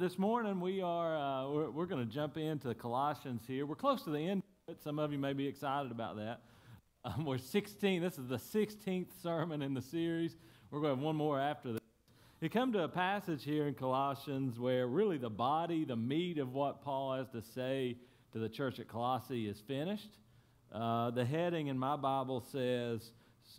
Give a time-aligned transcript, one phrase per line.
[0.00, 3.66] This morning we are uh, we're, we're going to jump into Colossians here.
[3.66, 4.42] We're close to the end.
[4.82, 6.40] Some of you may be excited about that.
[7.04, 8.00] Um, we're 16.
[8.00, 10.36] This is the 16th sermon in the series.
[10.70, 11.80] We're going to have one more after this.
[12.40, 16.54] You come to a passage here in Colossians where really the body, the meat of
[16.54, 17.96] what Paul has to say
[18.32, 20.10] to the church at Colossae is finished.
[20.72, 23.10] Uh, the heading in my Bible says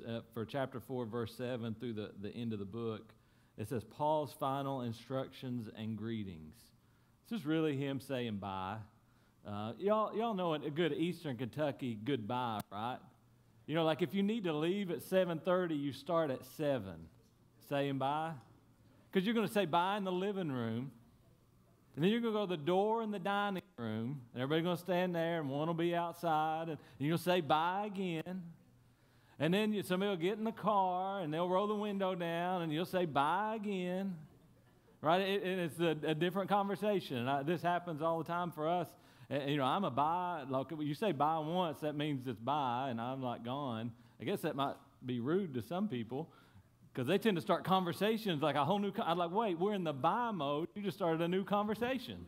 [0.08, 3.14] uh, for chapter 4, verse 7 through the, the end of the book
[3.58, 6.56] it says Paul's final instructions and greetings.
[7.30, 8.78] This is really him saying bye.
[9.48, 12.98] Uh, y'all, y'all know a good Eastern Kentucky goodbye, right?
[13.66, 16.84] You know, like if you need to leave at 7:30, you start at 7
[17.70, 18.32] saying bye.
[19.12, 20.92] Because you're going to say bye in the living room.
[21.96, 24.64] And then you're going to go to the door in the dining room, and everybody's
[24.64, 27.84] going to stand there, and one will be outside, and you're going to say bye
[27.86, 28.42] again.
[29.44, 32.62] And then you, somebody will get in the car and they'll roll the window down
[32.62, 34.16] and you'll say bye again.
[35.02, 35.20] Right?
[35.20, 37.28] It, it's a, a, different conversation.
[37.28, 38.88] I, this happens all the time for us.
[39.30, 40.46] And, you know, I'm a bye.
[40.48, 43.92] Like you say bye once, that means it's bye, and I'm like gone.
[44.22, 46.30] I guess that might be rude to some people
[46.94, 48.94] because they tend to start conversations like a whole new.
[49.04, 50.70] I'm like, wait, we're in the bye mode.
[50.74, 52.26] You just started a new conversation.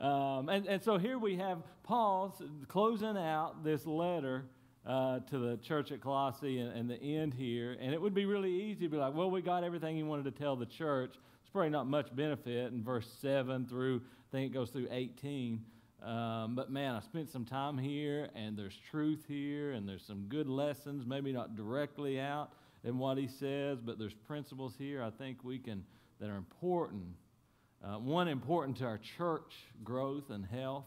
[0.00, 4.44] Um, and, and so here we have Paul closing out this letter
[4.88, 7.76] uh, to the church at Colossae and, and, the end here.
[7.78, 10.24] And it would be really easy to be like, well, we got everything he wanted
[10.24, 11.10] to tell the church.
[11.42, 15.60] It's probably not much benefit in verse 7 through, I think it goes through 18.
[16.02, 20.24] Um, but man, I spent some time here, and there's truth here, and there's some
[20.30, 25.10] good lessons, maybe not directly out in what he says, but there's principles here I
[25.10, 25.84] think we can,
[26.18, 27.04] that are important.
[27.84, 29.52] Uh, one, important to our church
[29.84, 30.86] growth and health,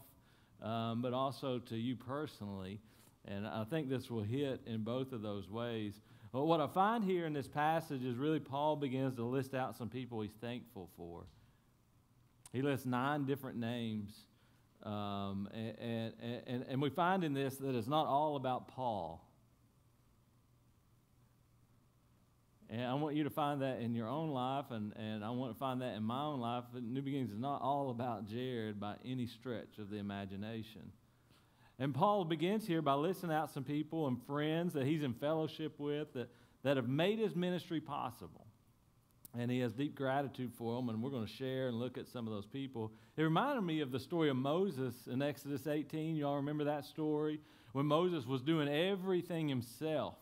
[0.60, 2.80] um, but also to you personally.
[3.26, 6.00] And I think this will hit in both of those ways.
[6.32, 9.76] But what I find here in this passage is really Paul begins to list out
[9.76, 11.24] some people he's thankful for.
[12.52, 14.12] He lists nine different names.
[14.82, 16.12] Um, and,
[16.46, 19.24] and, and we find in this that it's not all about Paul.
[22.68, 25.52] And I want you to find that in your own life, and, and I want
[25.52, 26.64] to find that in my own life.
[26.74, 30.90] New Beginnings is not all about Jared by any stretch of the imagination.
[31.78, 35.78] And Paul begins here by listing out some people and friends that he's in fellowship
[35.78, 36.28] with that,
[36.62, 38.46] that have made his ministry possible.
[39.38, 42.06] And he has deep gratitude for them, and we're going to share and look at
[42.06, 42.92] some of those people.
[43.16, 46.16] It reminded me of the story of Moses in Exodus 18.
[46.16, 47.40] You all remember that story?
[47.72, 50.16] When Moses was doing everything himself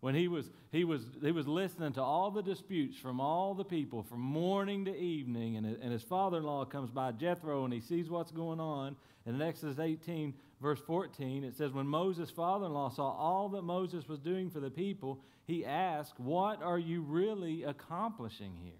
[0.00, 3.64] when he was, he, was, he was listening to all the disputes from all the
[3.64, 7.72] people from morning to evening, and, and his father in law comes by, Jethro, and
[7.72, 8.96] he sees what's going on.
[9.26, 13.48] And in Exodus 18, verse 14, it says, When Moses' father in law saw all
[13.50, 18.72] that Moses was doing for the people, he asked, What are you really accomplishing here?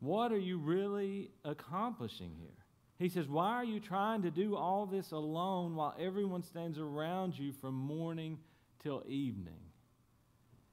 [0.00, 2.48] What are you really accomplishing here?
[2.98, 7.38] He says, Why are you trying to do all this alone while everyone stands around
[7.38, 8.38] you from morning
[8.82, 9.60] till evening.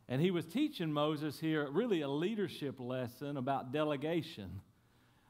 [0.09, 4.61] And he was teaching Moses here really a leadership lesson about delegation.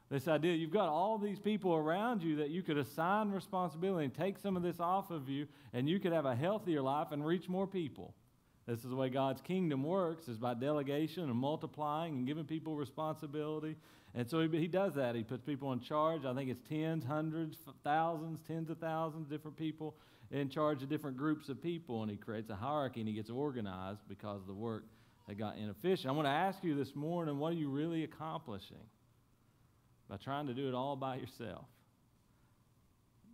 [0.10, 4.14] This idea you've got all these people around you that you could assign responsibility and
[4.14, 7.26] take some of this off of you, and you could have a healthier life and
[7.26, 8.14] reach more people.
[8.68, 12.76] This is the way God's kingdom works, is by delegation and multiplying and giving people
[12.76, 13.76] responsibility.
[14.14, 15.16] And so he, he does that.
[15.16, 16.26] He puts people in charge.
[16.26, 19.96] I think it's tens, hundreds, thousands, tens of thousands, different people
[20.32, 23.30] in charge of different groups of people, and he creates a hierarchy and he gets
[23.30, 24.84] organized because the work
[25.38, 26.08] got inefficient.
[26.08, 28.78] I want to ask you this morning what are you really accomplishing
[30.10, 31.66] by trying to do it all by yourself?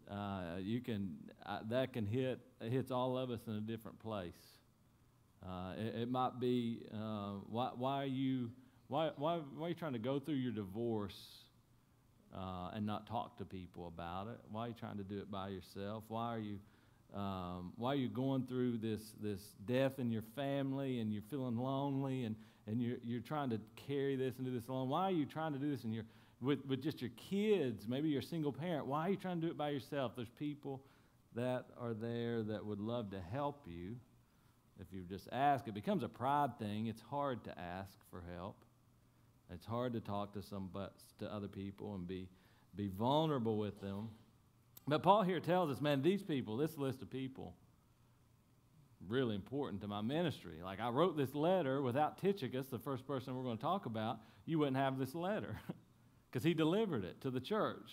[0.09, 1.15] Uh, you can
[1.45, 4.33] uh, that can hit hits all of us in a different place.
[5.45, 8.49] Uh, it, it, might be uh, why, why are you
[8.87, 11.17] why, why, why are you trying to go through your divorce
[12.35, 14.39] uh, and not talk to people about it?
[14.51, 16.03] Why are you trying to do it by yourself?
[16.07, 16.59] Why are you
[17.13, 22.23] um, while you're going through this, this death in your family and you're feeling lonely
[22.23, 22.35] and,
[22.65, 25.53] and you're, you're trying to carry this and do this alone, why are you trying
[25.53, 26.05] to do this and you're
[26.41, 27.87] with, with just your kids?
[27.87, 28.87] Maybe you're a single parent.
[28.87, 30.13] Why are you trying to do it by yourself?
[30.15, 30.81] There's people
[31.35, 33.95] that are there that would love to help you
[34.79, 35.67] if you just ask.
[35.67, 36.87] It becomes a pride thing.
[36.87, 38.55] It's hard to ask for help.
[39.51, 42.27] It's hard to talk to some but to other people and be,
[42.75, 44.09] be vulnerable with them.
[44.87, 47.55] But Paul here tells us, man, these people, this list of people,
[49.07, 50.59] really important to my ministry.
[50.63, 54.19] Like I wrote this letter without Tychicus, the first person we're going to talk about,
[54.45, 55.59] you wouldn't have this letter
[56.31, 57.91] because he delivered it to the church.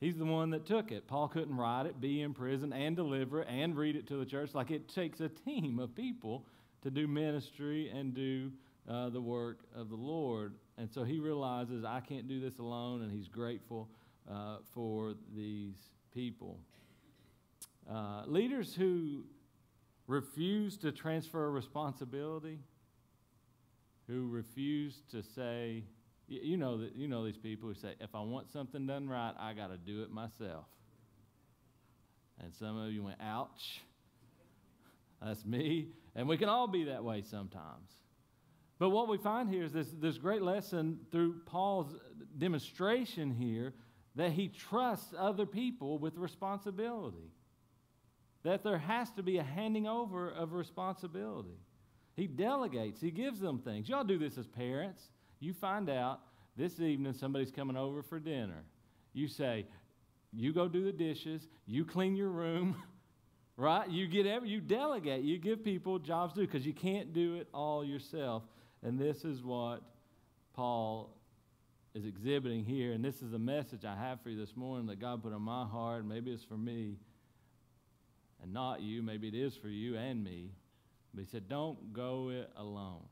[0.00, 1.06] He's the one that took it.
[1.06, 4.26] Paul couldn't write it, be in prison, and deliver it, and read it to the
[4.26, 4.50] church.
[4.52, 6.44] Like it takes a team of people
[6.82, 8.50] to do ministry and do
[8.88, 10.54] uh, the work of the Lord.
[10.76, 13.88] And so he realizes, I can't do this alone, and he's grateful
[14.30, 15.76] uh, for these
[16.12, 16.58] people.
[17.90, 19.24] Uh, leaders who
[20.06, 22.58] refuse to transfer responsibility,
[24.06, 25.82] who refuse to say,
[26.28, 29.34] you know that you know these people who say, if I want something done right,
[29.38, 30.66] I got to do it myself.
[32.42, 33.82] And some of you went, ouch.
[35.24, 35.88] That's me.
[36.14, 37.90] And we can all be that way sometimes.
[38.78, 41.94] But what we find here is this, this great lesson through Paul's
[42.38, 43.74] demonstration here
[44.14, 47.30] that he trusts other people with responsibility.
[48.42, 51.58] That there has to be a handing over of responsibility.
[52.14, 53.88] He delegates, he gives them things.
[53.88, 55.08] Y'all do this as parents.
[55.40, 56.20] You find out
[56.56, 58.64] this evening somebody's coming over for dinner.
[59.14, 59.66] You say,
[60.32, 62.76] you go do the dishes, you clean your room,
[63.56, 63.88] right?
[63.88, 67.36] You get every, you delegate, you give people jobs to do because you can't do
[67.36, 68.42] it all yourself.
[68.82, 69.82] And this is what
[70.54, 71.16] Paul
[71.94, 72.92] is exhibiting here.
[72.92, 75.42] And this is a message I have for you this morning that God put on
[75.42, 76.06] my heart.
[76.06, 76.96] Maybe it's for me
[78.42, 79.02] and not you.
[79.02, 80.50] Maybe it is for you and me.
[81.14, 83.04] But he said, don't go it alone.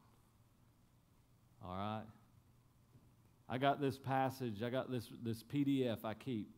[1.65, 2.05] All right?
[3.49, 6.49] I got this passage, I got this, this PDF I keep.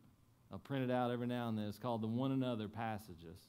[0.51, 1.65] I'll print it out every now and then.
[1.65, 3.39] It's called the One Another Passages.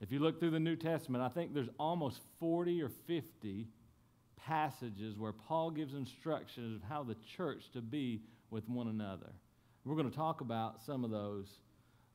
[0.00, 3.68] If you look through the New Testament, I think there's almost 40 or 50
[4.46, 9.32] passages where Paul gives instructions of how the church to be with one another.
[9.84, 11.46] We're going to talk about some of those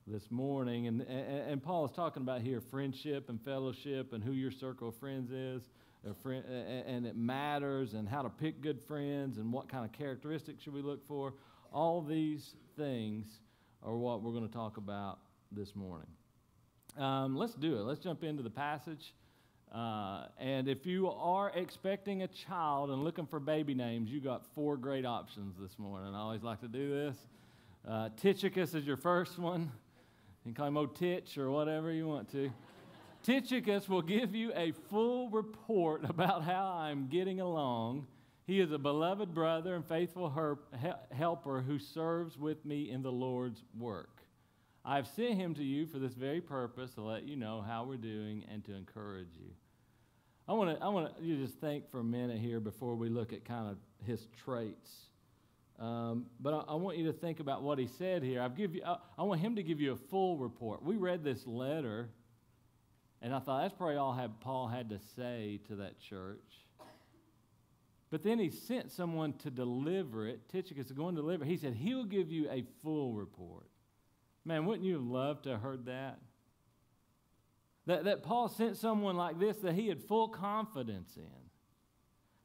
[0.06, 0.86] this morning.
[0.86, 4.88] And, and, and Paul is talking about here friendship and fellowship and who your circle
[4.88, 5.62] of friends is
[6.12, 10.62] friend, and it matters, and how to pick good friends, and what kind of characteristics
[10.62, 11.34] should we look for.
[11.72, 13.26] All these things
[13.82, 15.18] are what we're going to talk about
[15.50, 16.08] this morning.
[16.98, 17.80] Um, let's do it.
[17.80, 19.14] Let's jump into the passage.
[19.74, 24.46] Uh, and if you are expecting a child and looking for baby names, you got
[24.54, 26.14] four great options this morning.
[26.14, 27.16] I always like to do this.
[27.86, 29.62] Uh, Tychicus is your first one.
[29.62, 32.52] You can call him old Titch or whatever you want to.
[33.24, 38.06] Tychicus will give you a full report about how I'm getting along.
[38.46, 40.58] He is a beloved brother and faithful
[41.10, 44.20] helper who serves with me in the Lord's work.
[44.84, 47.96] I've sent him to you for this very purpose to let you know how we're
[47.96, 49.50] doing and to encourage you.
[50.46, 53.08] I want to I want you to just think for a minute here before we
[53.08, 54.90] look at kind of his traits.
[55.78, 58.40] Um, but I, I, want you to think about what he said here.
[58.40, 60.84] I've give you, I, I want him to give you a full report.
[60.84, 62.10] We read this letter
[63.24, 66.38] and I thought that's probably all Paul had to say to that church.
[68.10, 70.46] But then he sent someone to deliver it.
[70.50, 71.44] Tychicus is going to deliver.
[71.46, 73.66] He said he'll give you a full report.
[74.44, 76.18] Man, wouldn't you have loved to have heard that?
[77.86, 81.44] That, that Paul sent someone like this that he had full confidence in.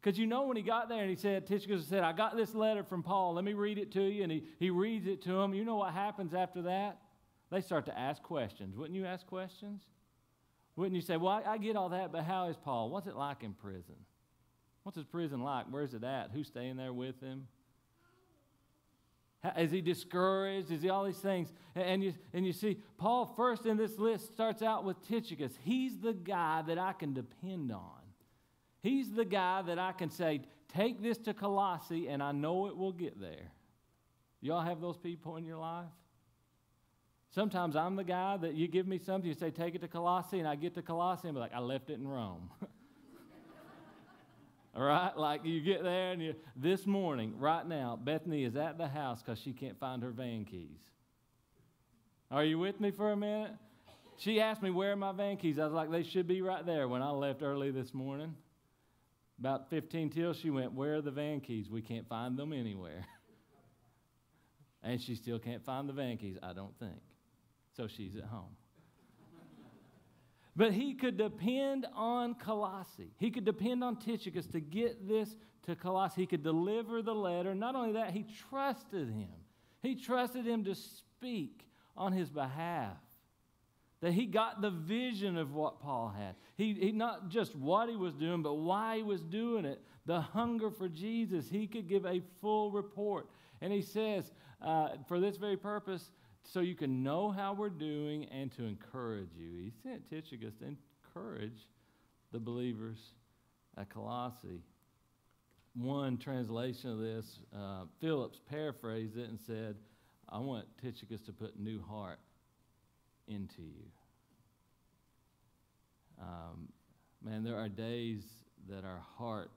[0.01, 2.56] Because you know when he got there and he said, Tychicus said, I got this
[2.56, 3.33] letter from Paul.
[3.33, 4.24] Let me read it to you.
[4.24, 5.53] And he, he reads it to him.
[5.53, 7.00] You know what happens after that?
[7.51, 8.77] They start to ask questions.
[8.77, 9.81] Wouldn't you ask questions?
[10.75, 12.89] Wouldn't you say, Well, I, I get all that, but how is Paul?
[12.89, 13.95] What's it like in prison?
[14.83, 15.65] What's his prison like?
[15.69, 16.31] Where's it at?
[16.33, 17.47] Who's staying there with him?
[19.57, 20.69] Is he discouraged?
[20.71, 21.53] Is he all these things?
[21.75, 25.53] And, you, and you see, Paul first in this list starts out with Tychicus.
[25.63, 28.01] He's the guy that I can depend on.
[28.81, 30.41] He's the guy that I can say,
[30.74, 33.51] take this to Colossae, and I know it will get there.
[34.41, 35.85] Y'all have those people in your life?
[37.31, 40.40] Sometimes I'm the guy that you give me something, you say, take it to Colossae,
[40.40, 42.49] and I get to Colossae and be like, I left it in Rome.
[44.76, 45.16] All right?
[45.16, 49.21] Like you get there and you, this morning, right now, Bethany is at the house
[49.21, 50.80] because she can't find her van keys.
[52.31, 53.52] Are you with me for a minute?
[54.18, 55.57] She asked me, Where are my van keys?
[55.59, 58.35] I was like, They should be right there when I left early this morning.
[59.40, 61.69] About 15 till she went, Where are the van keys?
[61.69, 63.06] We can't find them anywhere.
[64.83, 66.99] and she still can't find the van keys, I don't think
[67.80, 68.57] so she's at home.
[70.56, 73.13] But he could depend on Colossae.
[73.18, 76.21] He could depend on Tychicus to get this to Colossae.
[76.21, 77.56] He could deliver the letter.
[77.56, 79.29] Not only that, he trusted him.
[79.81, 81.65] He trusted him to speak
[81.95, 82.97] on his behalf.
[84.01, 86.35] That he got the vision of what Paul had.
[86.56, 89.81] He, he not just what he was doing, but why he was doing it.
[90.06, 91.49] The hunger for Jesus.
[91.49, 93.27] He could give a full report.
[93.61, 96.11] And he says, uh, for this very purpose,
[96.44, 99.64] so you can know how we're doing and to encourage you.
[99.64, 101.68] He sent Tychicus to encourage
[102.31, 102.98] the believers
[103.78, 104.62] at Colossae.
[105.76, 109.76] One translation of this, uh, Phillips paraphrased it and said,
[110.28, 112.19] I want Tychicus to put new heart
[113.28, 113.86] into you.
[116.19, 116.68] Um,
[117.24, 118.24] man, there are days
[118.68, 119.52] that our heart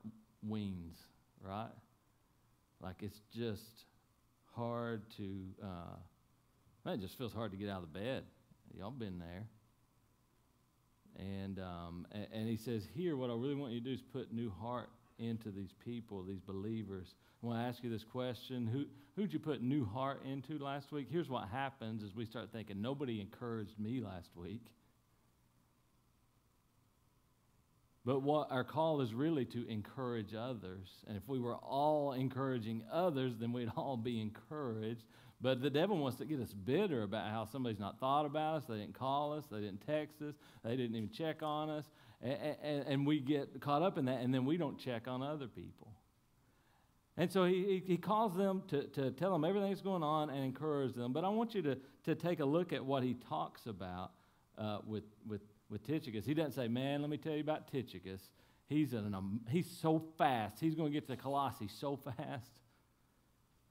[0.47, 0.97] weans,
[1.41, 1.69] right?
[2.83, 3.85] like it's just
[4.55, 5.23] hard to,
[5.63, 5.95] uh,
[6.85, 8.23] man, it just feels hard to get out of the bed.
[8.77, 9.45] Y'all been there.
[11.17, 14.01] And, um, and, and he says, Here, what I really want you to do is
[14.01, 17.13] put new heart into these people, these believers.
[17.43, 18.85] I want to ask you this question Who,
[19.15, 21.07] who'd you put new heart into last week?
[21.11, 24.65] Here's what happens as we start thinking, Nobody encouraged me last week.
[28.05, 30.89] But what our call is really to encourage others.
[31.07, 35.03] And if we were all encouraging others, then we'd all be encouraged.
[35.43, 38.63] But the devil wants to get us bitter about how somebody's not thought about us,
[38.67, 40.33] they didn't call us, they didn't text us,
[40.63, 41.85] they didn't even check on us.
[42.21, 45.21] And, and, and we get caught up in that, and then we don't check on
[45.21, 45.91] other people.
[47.17, 50.43] And so he, he calls them to, to tell them everything that's going on and
[50.43, 51.13] encourage them.
[51.13, 54.13] But I want you to, to take a look at what he talks about
[54.57, 55.41] uh, with, with
[55.73, 56.25] with Tychicus.
[56.25, 58.21] He doesn't say, man, let me tell you about Tychicus.
[58.67, 60.59] He's, an, um, he's so fast.
[60.59, 62.51] He's going to get to Colossae so fast.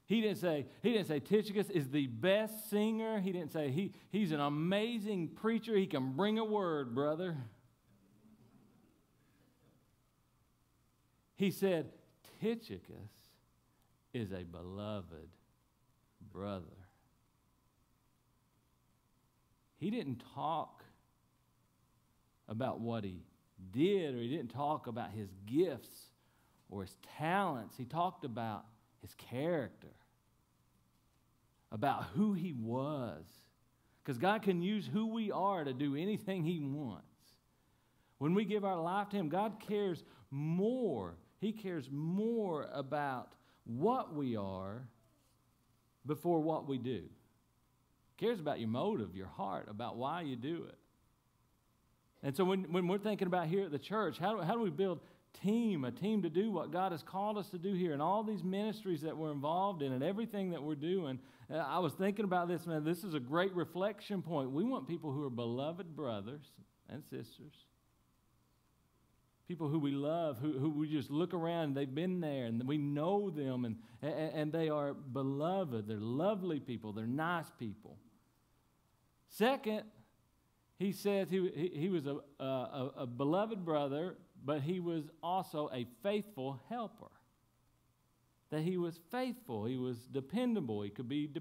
[0.06, 3.20] He didn't say, he didn't say Tychicus is the best singer.
[3.20, 5.76] He didn't say he, he's an amazing preacher.
[5.76, 7.36] He can bring a word, brother.
[11.36, 11.90] He said,
[12.40, 13.10] Tychicus
[14.12, 15.28] is a beloved
[16.32, 16.66] brother.
[19.78, 20.84] He didn't talk
[22.48, 23.22] about what he
[23.72, 26.12] did, or he didn't talk about his gifts
[26.70, 27.76] or his talents.
[27.76, 28.64] He talked about
[29.02, 29.94] his character,
[31.70, 33.24] about who he was.
[34.02, 37.06] Because God can use who we are to do anything he wants.
[38.18, 41.14] When we give our life to him, God cares more.
[41.40, 43.32] He cares more about
[43.64, 44.86] what we are
[46.06, 47.02] before what we do.
[48.16, 50.78] He cares about your motive, your heart, about why you do it.
[52.24, 54.70] And so when, when we're thinking about here at the church, how how do we
[54.70, 55.00] build
[55.40, 58.22] team, a team to do what God has called us to do here, and all
[58.22, 61.18] these ministries that we're involved in, and everything that we're doing.
[61.52, 62.84] Uh, I was thinking about this, man.
[62.84, 64.50] This is a great reflection point.
[64.50, 66.44] We want people who are beloved brothers
[66.88, 67.54] and sisters,
[69.48, 72.78] people who we love, who, who we just look around, they've been there, and we
[72.78, 75.86] know them, and, and, and they are beloved.
[75.86, 77.96] They're lovely people, they're nice people.
[79.28, 79.84] Second,
[80.78, 85.70] he says he, he, he was a, a, a, beloved brother, but he was also
[85.72, 87.10] a faithful helper.
[88.50, 91.40] That he was faithful, he was dependable, he could be de-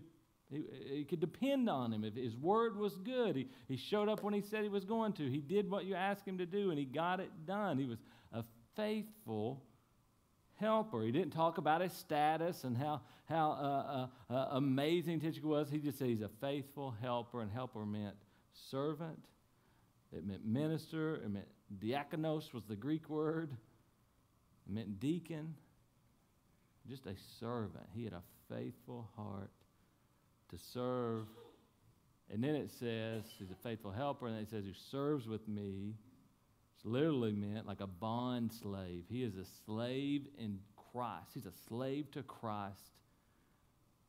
[0.90, 2.04] he, could depend on him.
[2.04, 5.14] If his word was good, he, he showed up when he said he was going
[5.14, 5.30] to.
[5.30, 7.78] He did what you asked him to do, and he got it done.
[7.78, 8.00] He was
[8.34, 8.44] a
[8.76, 9.64] faithful
[10.56, 11.04] helper.
[11.04, 15.70] He didn't talk about his status and how, how uh, uh, uh, amazing Tychicus was.
[15.70, 18.16] He just said he's a faithful helper, and helper meant
[18.70, 19.20] servant,
[20.12, 21.48] it meant minister, it meant
[21.80, 23.52] diakonos was the Greek word,
[24.68, 25.56] it meant deacon,
[26.88, 27.86] just a servant.
[27.94, 29.52] He had a faithful heart
[30.50, 31.26] to serve.
[32.34, 35.48] And then it says he's a faithful helper, and then it says who serves with
[35.48, 35.96] me.
[36.76, 39.04] It's literally meant like a bond slave.
[39.10, 40.60] He is a slave in
[40.92, 41.32] Christ.
[41.34, 42.98] He's a slave to Christ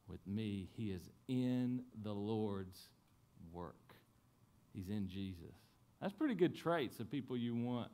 [0.09, 0.69] with me.
[0.77, 2.89] He is in the Lord's
[3.53, 3.95] work.
[4.73, 5.57] He's in Jesus.
[6.03, 7.89] That's pretty good traits of people you want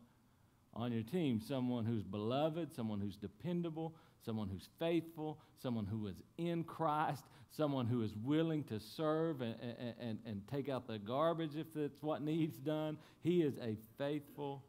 [0.72, 1.40] on your team.
[1.40, 7.86] Someone who's beloved, someone who's dependable, someone who's faithful, someone who is in Christ, someone
[7.86, 9.54] who is willing to serve and,
[10.00, 12.96] and, and take out the garbage if that's what needs done.
[13.20, 14.64] He is a faithful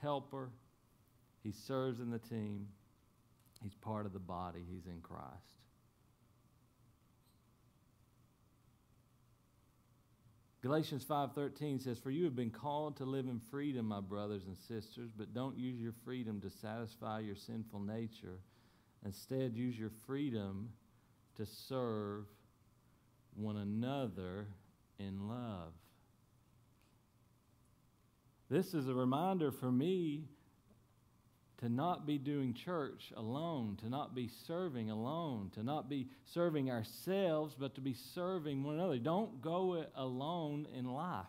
[0.00, 0.50] helper.
[1.42, 2.68] He serves in the team.
[3.62, 4.64] He's part of the body.
[4.70, 5.55] He's in Christ.
[10.66, 14.58] Galatians 5:13 says, "For you have been called to live in freedom, my brothers and
[14.58, 18.40] sisters, but don't use your freedom to satisfy your sinful nature.
[19.04, 20.72] Instead, use your freedom
[21.36, 22.26] to serve
[23.36, 24.48] one another
[24.98, 25.72] in love."
[28.48, 30.26] This is a reminder for me
[31.58, 36.70] to not be doing church alone, to not be serving alone, to not be serving
[36.70, 38.98] ourselves, but to be serving one another.
[38.98, 41.24] Don't go it alone in life.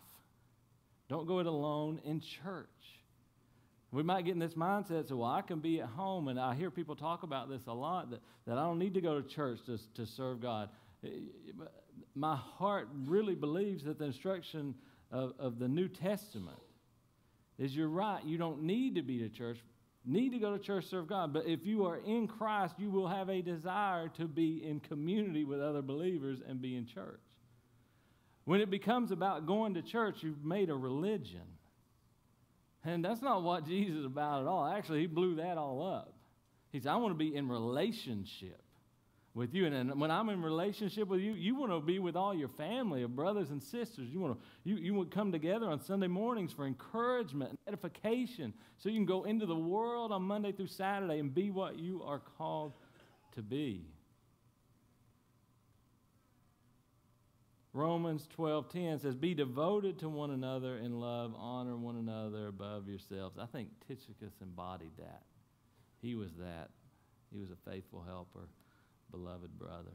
[1.08, 2.66] Don't go it alone in church.
[3.90, 6.54] We might get in this mindset, so well, I can be at home, and I
[6.54, 9.26] hear people talk about this a lot that, that I don't need to go to
[9.26, 10.68] church to, to serve God.
[11.02, 11.08] Eh,
[12.14, 14.74] my heart really believes that the instruction
[15.10, 16.58] of, of the New Testament
[17.58, 19.58] is you're right, you don't need to be to church,
[20.04, 21.32] need to go to church, serve God.
[21.32, 25.44] But if you are in Christ, you will have a desire to be in community
[25.44, 27.20] with other believers and be in church.
[28.44, 31.42] When it becomes about going to church, you've made a religion.
[32.84, 34.66] And that's not what Jesus is about at all.
[34.66, 36.14] Actually, he blew that all up.
[36.70, 38.62] He said, I want to be in relationship.
[39.34, 39.66] With you.
[39.66, 42.48] And, and when I'm in relationship with you, you want to be with all your
[42.48, 44.08] family of brothers and sisters.
[44.10, 47.58] You want to you, you want to come together on Sunday mornings for encouragement and
[47.66, 51.78] edification so you can go into the world on Monday through Saturday and be what
[51.78, 52.72] you are called
[53.32, 53.86] to be.
[57.72, 63.38] Romans 12:10 says, "Be devoted to one another in love, honor one another above yourselves."
[63.38, 65.22] I think Tychicus embodied that.
[66.00, 66.70] He was that.
[67.30, 68.48] He was a faithful helper,
[69.10, 69.92] beloved brother.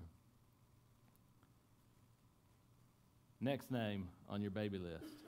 [3.40, 5.26] Next name on your baby list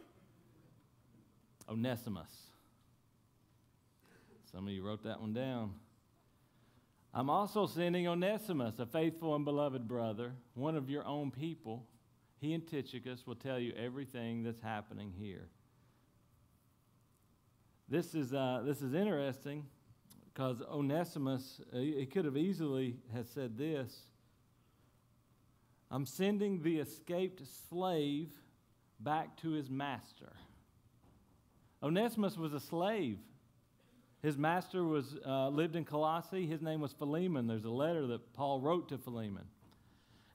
[1.69, 2.29] Onesimus.
[4.51, 5.73] Some of you wrote that one down.
[7.13, 11.87] I'm also sending Onesimus, a faithful and beloved brother, one of your own people
[12.45, 15.47] he and Tychicus will tell you everything that's happening here.
[17.87, 19.65] This is, uh, this is interesting
[20.35, 23.95] because Onesimus, uh, he could have easily has said this.
[25.89, 28.31] I'm sending the escaped slave
[28.99, 30.33] back to his master.
[31.81, 33.19] Onesimus was a slave.
[34.21, 36.45] His master was, uh, lived in Colossae.
[36.45, 37.47] His name was Philemon.
[37.47, 39.45] There's a letter that Paul wrote to Philemon.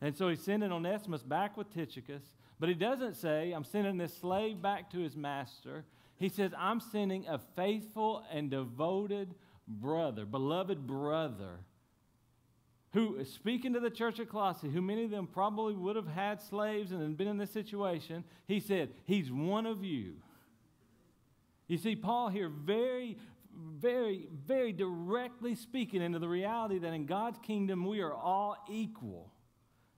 [0.00, 2.22] And so he's sending Onesimus back with Tychicus,
[2.58, 5.84] but he doesn't say, I'm sending this slave back to his master.
[6.16, 9.34] He says, I'm sending a faithful and devoted
[9.70, 11.60] brother, beloved brother,
[12.92, 16.08] who is speaking to the church at Colossae, who many of them probably would have
[16.08, 18.24] had slaves and been in this situation.
[18.48, 20.14] He said, He's one of you.
[21.68, 23.16] You see, Paul here very,
[23.54, 29.30] very, very directly speaking into the reality that in God's kingdom we are all equal.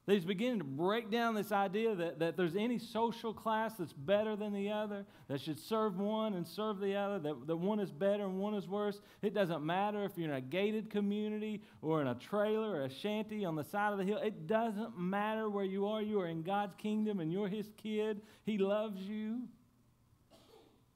[0.07, 4.35] He's beginning to break down this idea that, that there's any social class that's better
[4.35, 7.93] than the other, that should serve one and serve the other, that, that one is
[7.93, 9.01] better and one is worse.
[9.23, 12.91] It doesn't matter if you're in a gated community or in a trailer or a
[12.91, 14.19] shanty on the side of the hill.
[14.19, 16.03] It doesn't matter where you are.
[16.03, 18.23] You are in God's kingdom and you're his kid.
[18.45, 19.43] He loves you.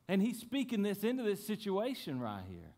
[0.09, 2.76] And he's speaking this into this situation right here.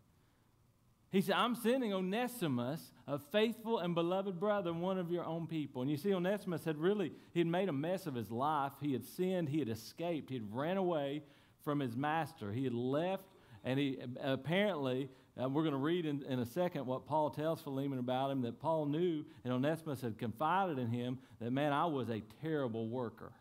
[1.10, 5.80] He said, I'm sending Onesimus, a faithful and beloved brother, one of your own people.
[5.80, 8.72] And you see, Onesimus had really, he had made a mess of his life.
[8.80, 11.22] He had sinned, he had escaped, he had ran away
[11.64, 12.52] from his master.
[12.52, 13.24] He had left,
[13.64, 15.08] and he apparently,
[15.42, 18.42] uh, we're going to read in, in a second what Paul tells Philemon about him,
[18.42, 22.86] that Paul knew, and Onesimus had confided in him that, man, I was a terrible
[22.86, 23.32] worker.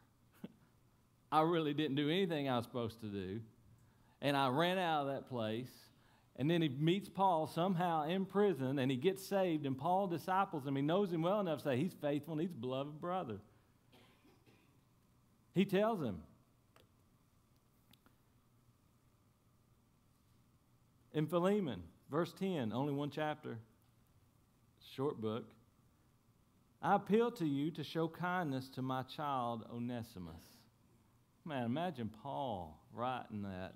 [1.34, 3.42] I really didn't do anything I was supposed to do.
[4.22, 5.70] And I ran out of that place
[6.38, 10.66] and then he meets Paul somehow in prison and he gets saved, and Paul disciples
[10.66, 10.76] him.
[10.76, 13.38] He knows him well enough to say he's faithful and he's beloved brother.
[15.56, 16.22] He tells him.
[21.14, 23.58] In Philemon, verse 10, only one chapter,
[24.94, 25.46] short book.
[26.80, 30.36] I appeal to you to show kindness to my child Onesimus.
[31.44, 33.74] Man, imagine Paul writing that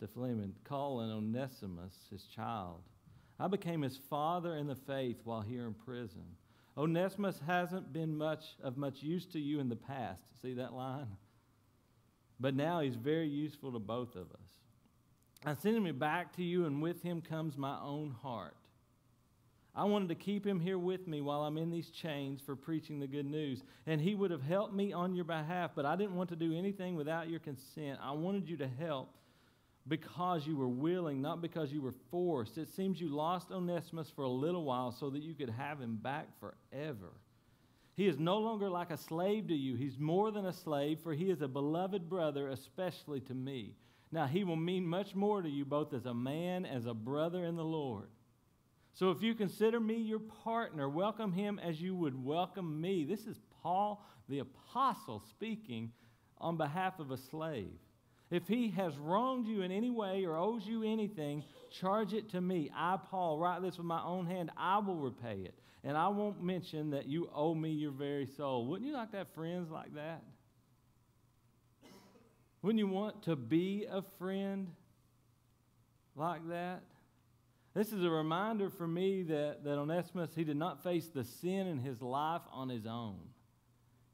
[0.00, 2.80] to Philemon, calling Onesimus his child.
[3.38, 6.24] I became his father in the faith while here in prison.
[6.76, 10.22] Onesimus hasn't been much of much use to you in the past.
[10.42, 11.06] See that line?
[12.38, 14.50] But now he's very useful to both of us.
[15.44, 18.56] I sent him back to you, and with him comes my own heart.
[19.74, 22.98] I wanted to keep him here with me while I'm in these chains for preaching
[22.98, 23.62] the good news.
[23.86, 26.56] And he would have helped me on your behalf, but I didn't want to do
[26.56, 27.98] anything without your consent.
[28.02, 29.10] I wanted you to help
[29.88, 32.58] because you were willing, not because you were forced.
[32.58, 35.96] It seems you lost Onesimus for a little while so that you could have him
[35.96, 37.12] back forever.
[37.94, 39.74] He is no longer like a slave to you.
[39.74, 43.74] He's more than a slave, for he is a beloved brother, especially to me.
[44.12, 47.44] Now, he will mean much more to you, both as a man, as a brother
[47.44, 48.08] in the Lord.
[48.92, 53.04] So, if you consider me your partner, welcome him as you would welcome me.
[53.04, 55.92] This is Paul the Apostle speaking
[56.38, 57.78] on behalf of a slave.
[58.30, 62.40] If he has wronged you in any way or owes you anything, charge it to
[62.40, 62.70] me.
[62.74, 64.50] I, Paul, write this with my own hand.
[64.56, 65.54] I will repay it.
[65.84, 68.66] And I won't mention that you owe me your very soul.
[68.66, 70.24] Wouldn't you like to have friends like that?
[72.62, 74.72] Wouldn't you want to be a friend
[76.16, 76.82] like that?
[77.74, 81.68] This is a reminder for me that, that Onesimus, he did not face the sin
[81.68, 83.18] in his life on his own.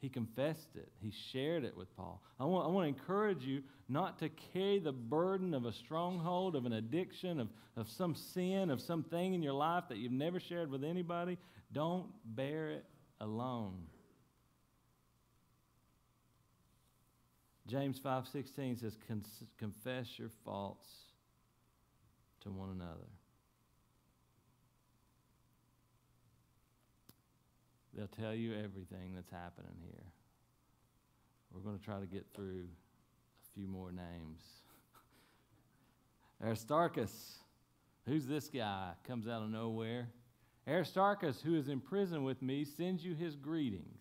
[0.03, 0.89] He confessed it.
[1.01, 2.21] He shared it with Paul.
[2.41, 6.57] I want, I want to encourage you not to carry the burden of a stronghold,
[6.57, 10.41] of an addiction, of, of some sin, of something in your life that you've never
[10.41, 11.39] shared with anybody.
[11.73, 12.85] Don't bear it
[13.21, 13.87] alone.
[17.69, 18.99] James 5:16 says
[19.57, 20.89] confess your faults
[22.41, 23.07] to one another.
[27.95, 30.05] They'll tell you everything that's happening here.
[31.53, 34.41] We're going to try to get through a few more names.
[36.43, 37.37] Aristarchus,
[38.07, 38.93] who's this guy?
[39.07, 40.09] Comes out of nowhere.
[40.67, 43.99] Aristarchus, who is in prison with me, sends you his greetings.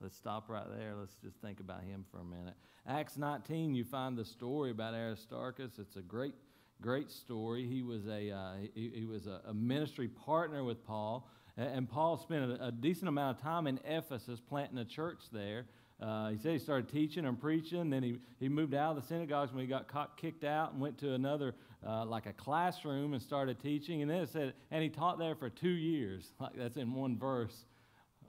[0.00, 0.94] Let's stop right there.
[0.98, 2.54] Let's just think about him for a minute.
[2.86, 5.78] Acts 19, you find the story about Aristarchus.
[5.78, 6.34] It's a great,
[6.82, 7.66] great story.
[7.66, 12.16] He was a, uh, he, he, was a, a, ministry partner with Paul, and Paul
[12.16, 15.66] spent a, decent amount of time in Ephesus planting a church there.
[16.00, 17.90] Uh, he said he started teaching and preaching.
[17.90, 20.80] Then he, he moved out of the synagogues when he got caught, kicked out and
[20.80, 21.54] went to another,
[21.86, 24.02] uh, like a classroom, and started teaching.
[24.02, 26.32] And then it said, and he taught there for two years.
[26.40, 27.64] Like that's in one verse.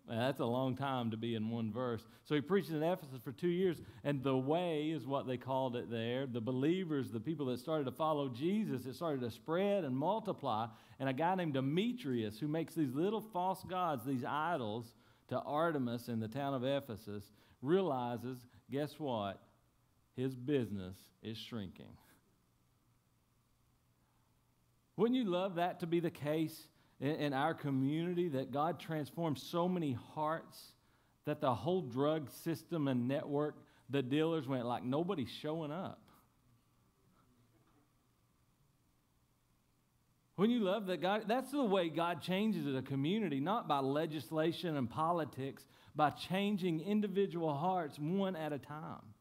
[0.08, 2.06] That's a long time to be in one verse.
[2.26, 5.76] So he preached in Ephesus for two years, and the way is what they called
[5.76, 6.28] it there.
[6.28, 10.68] The believers, the people that started to follow Jesus, it started to spread and multiply.
[11.00, 14.94] And a guy named Demetrius, who makes these little false gods, these idols,
[15.30, 17.24] to Artemis in the town of Ephesus,
[17.64, 18.38] realizes
[18.70, 19.42] guess what?
[20.16, 21.98] His business is shrinking.
[24.98, 26.68] Wouldn't you love that to be the case
[27.00, 30.74] in, in our community that God transformed so many hearts
[31.26, 33.56] that the whole drug system and network,
[33.90, 36.00] the dealers went like nobody's showing up?
[40.36, 44.76] When you love that God, that's the way God changes a community, not by legislation
[44.76, 45.64] and politics,
[45.96, 49.15] by changing individual hearts one at a time.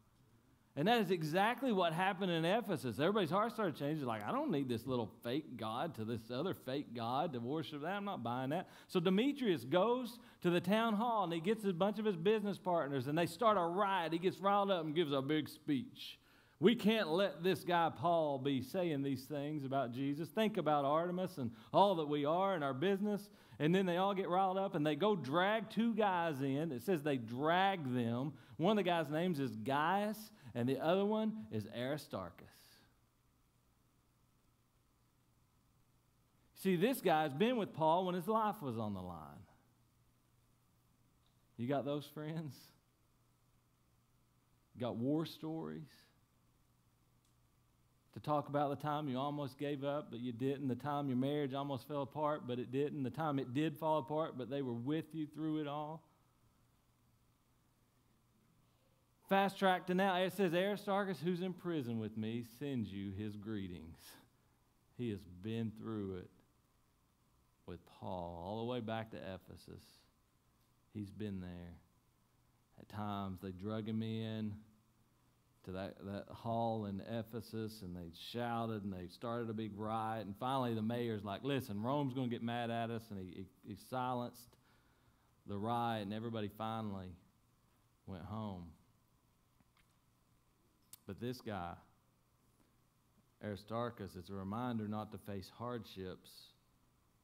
[0.76, 2.98] And that is exactly what happened in Ephesus.
[2.98, 4.06] Everybody's heart started changing.
[4.06, 7.82] Like, I don't need this little fake God to this other fake God to worship
[7.82, 7.92] that.
[7.92, 8.68] I'm not buying that.
[8.88, 12.58] So Demetrius goes to the town hall and he gets a bunch of his business
[12.58, 14.12] partners and they start a riot.
[14.12, 16.18] He gets riled up and gives a big speech.
[16.58, 20.28] We can't let this guy Paul be saying these things about Jesus.
[20.28, 23.28] Think about Artemis and all that we are in our business.
[23.58, 26.72] And then they all get riled up and they go drag two guys in.
[26.72, 28.32] It says they drag them.
[28.56, 32.46] One of the guys' names is Gaius, and the other one is Aristarchus.
[36.62, 39.18] See, this guy's been with Paul when his life was on the line.
[41.56, 42.54] You got those friends?
[44.78, 45.90] Got war stories?
[48.14, 51.16] to talk about the time you almost gave up, but you didn't, the time your
[51.16, 54.62] marriage almost fell apart, but it didn't, the time it did fall apart, but they
[54.62, 56.00] were with you through it all.
[59.28, 63.36] Fast track to now, it says Aristarchus, who's in prison with me, sends you his
[63.36, 63.96] greetings.
[64.98, 66.30] He has been through it
[67.66, 69.82] with Paul, all the way back to Ephesus.
[70.92, 71.74] He's been there.
[72.78, 74.52] At times, they drug him in
[75.64, 80.26] to that, that hall in Ephesus and they shouted and they started a big riot.
[80.26, 83.02] And finally, the mayor's like, listen, Rome's going to get mad at us.
[83.10, 84.56] And he, he, he silenced
[85.46, 87.08] the riot, and everybody finally
[88.06, 88.64] went home.
[91.06, 91.74] But this guy,
[93.42, 96.30] Aristarchus, it's a reminder not to face hardships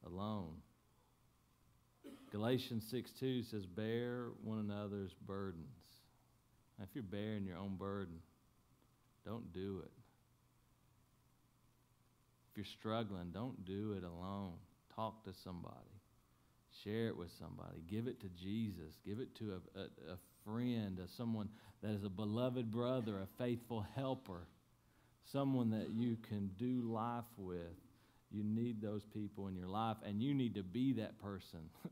[0.05, 0.55] alone.
[2.31, 5.67] Galatians 6 2 says, Bear one another's burdens.
[6.77, 8.15] Now, if you're bearing your own burden,
[9.25, 9.91] don't do it.
[12.51, 14.53] If you're struggling, don't do it alone.
[14.95, 15.75] Talk to somebody.
[16.83, 17.81] Share it with somebody.
[17.89, 18.97] Give it to Jesus.
[19.05, 20.17] Give it to a, a, a
[20.51, 21.49] friend, a someone
[21.81, 24.47] that is a beloved brother, a faithful helper,
[25.31, 27.77] someone that you can do life with.
[28.31, 31.69] You need those people in your life, and you need to be that person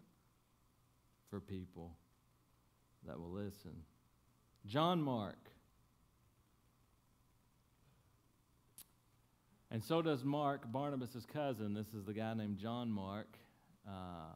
[1.29, 1.91] for people
[3.05, 3.83] that will listen.
[4.65, 5.37] John Mark
[9.71, 11.75] And so does Mark, Barnabas' cousin.
[11.75, 13.27] This is the guy named John Mark.
[13.87, 14.33] Uh,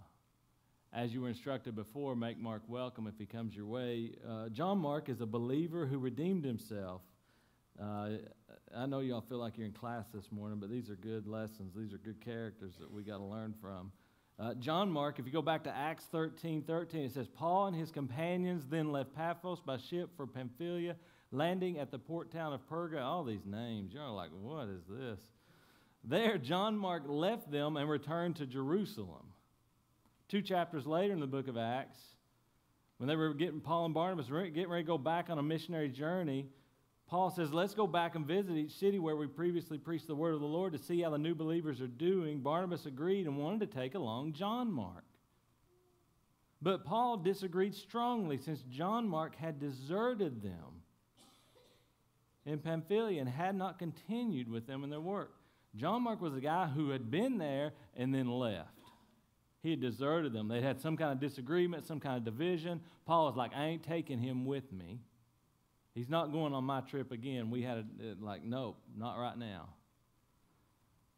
[0.93, 4.11] as you were instructed before, make Mark welcome if he comes your way.
[4.27, 7.01] Uh, John Mark is a believer who redeemed himself.
[7.81, 8.09] Uh,
[8.75, 11.73] I know y'all feel like you're in class this morning, but these are good lessons.
[11.75, 13.91] These are good characters that we got to learn from.
[14.39, 17.75] Uh, John Mark, if you go back to Acts 13 13, it says, Paul and
[17.75, 20.95] his companions then left Paphos by ship for Pamphylia
[21.31, 23.01] landing at the port town of Perga.
[23.01, 25.19] All these names, you're like, what is this?
[26.03, 29.32] There, John Mark left them and returned to Jerusalem.
[30.29, 31.99] Two chapters later in the book of Acts,
[32.97, 35.89] when they were getting Paul and Barnabas getting ready to go back on a missionary
[35.89, 36.47] journey,
[37.07, 40.33] Paul says, Let's go back and visit each city where we previously preached the word
[40.33, 42.39] of the Lord to see how the new believers are doing.
[42.39, 45.03] Barnabas agreed and wanted to take along John Mark.
[46.61, 50.81] But Paul disagreed strongly since John Mark had deserted them
[52.45, 55.33] in Pamphylia and had not continued with them in their work.
[55.75, 58.82] John Mark was a guy who had been there and then left.
[59.63, 60.49] He had deserted them.
[60.49, 62.81] They'd had some kind of disagreement, some kind of division.
[63.05, 64.99] Paul was like, I ain't taking him with me.
[65.95, 67.49] He's not going on my trip again.
[67.49, 69.69] We had a, uh, like, nope, not right now.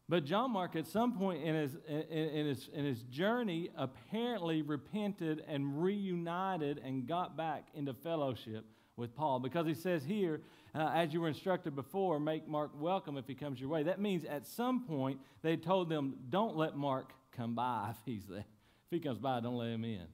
[0.08, 5.44] But John Mark, at some point in his, in, his, in his journey, apparently repented
[5.48, 9.40] and reunited and got back into fellowship with Paul.
[9.40, 10.42] Because he says here,
[10.76, 13.84] uh, as you were instructed before, make Mark welcome if he comes your way.
[13.84, 18.26] That means at some point they told them, don't let Mark come by if he's
[18.28, 18.40] there.
[18.40, 20.06] If he comes by, don't let him in.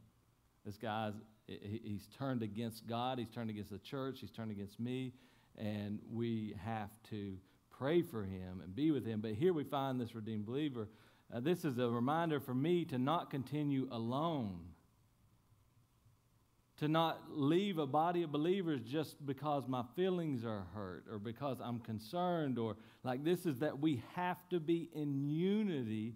[0.66, 1.14] This guy's,
[1.48, 5.14] he's turned against God, he's turned against the church, he's turned against me,
[5.58, 7.38] and we have to
[7.72, 9.20] pray for him and be with him.
[9.20, 10.88] But here we find this redeemed believer.
[11.34, 14.60] Uh, this is a reminder for me to not continue alone,
[16.82, 21.60] to not leave a body of believers just because my feelings are hurt or because
[21.64, 26.16] I'm concerned or like this is that we have to be in unity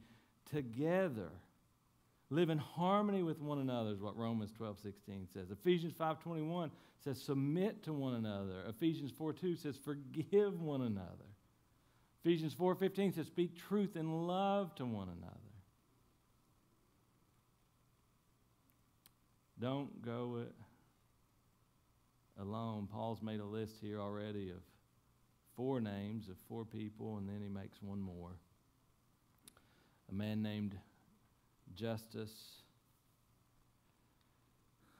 [0.51, 1.29] together.
[2.31, 5.51] Live in harmony with one another is what Romans 12, 16 says.
[5.51, 6.71] Ephesians 5.21
[7.03, 8.63] says submit to one another.
[8.67, 11.25] Ephesians 4, 2 says forgive one another.
[12.25, 15.44] Ephesians 4:15 says speak truth in love to one another.
[19.59, 20.53] Don't go it
[22.39, 22.87] alone.
[22.91, 24.61] Paul's made a list here already of
[25.55, 28.31] four names of four people and then he makes one more.
[30.09, 30.77] A man named
[31.73, 32.31] Justus.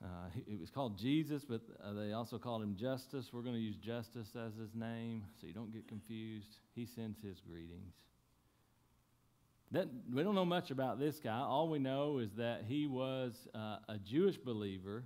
[0.03, 3.29] uh, it was called Jesus, but uh, they also called him Justus.
[3.33, 6.57] We're going to use Justus as his name so you don't get confused.
[6.73, 7.93] He sends his greetings.
[9.75, 11.37] That, we don't know much about this guy.
[11.37, 15.03] All we know is that he was uh, a Jewish believer,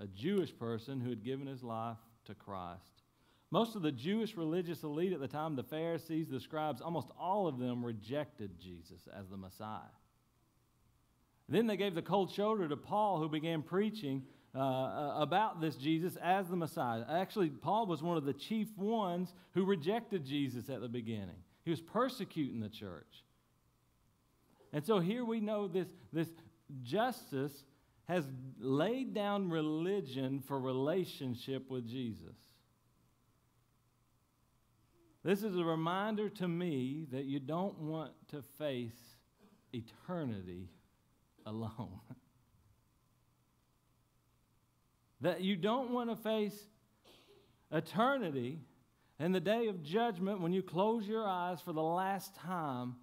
[0.00, 3.02] a Jewish person who had given his life to Christ.
[3.50, 7.46] Most of the Jewish religious elite at the time, the Pharisees, the scribes, almost all
[7.46, 9.92] of them rejected Jesus as the Messiah.
[11.46, 14.22] Then they gave the cold shoulder to Paul, who began preaching
[14.54, 17.04] uh, uh, about this Jesus as the Messiah.
[17.10, 21.42] Actually, Paul was one of the chief ones who rejected Jesus at the beginning.
[21.66, 23.24] He was persecuting the church.
[24.72, 26.28] And so here we know this, this
[26.82, 27.52] Justus
[28.06, 28.24] has
[28.58, 32.36] laid down religion for relationship with Jesus.
[35.24, 38.96] This is a reminder to me that you don't want to face
[39.72, 40.68] eternity
[41.44, 42.00] alone.
[45.20, 46.66] that you don't want to face
[47.70, 48.60] eternity
[49.18, 52.96] and the day of judgment when you close your eyes for the last time